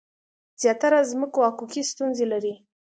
زیاتره 0.61 0.99
ځمکو 1.11 1.39
حقوقي 1.47 1.81
ستونزي 1.91 2.25
لرلي. 2.31 2.53